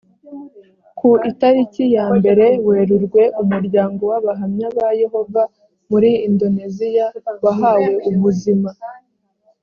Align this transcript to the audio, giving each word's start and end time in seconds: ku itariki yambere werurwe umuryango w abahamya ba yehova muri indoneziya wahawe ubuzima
ku 0.97 1.09
itariki 1.31 1.83
yambere 1.95 2.45
werurwe 2.67 3.21
umuryango 3.41 4.01
w 4.11 4.13
abahamya 4.19 4.67
ba 4.77 4.87
yehova 5.01 5.41
muri 5.89 6.09
indoneziya 6.27 7.05
wahawe 7.43 7.91
ubuzima 8.09 8.71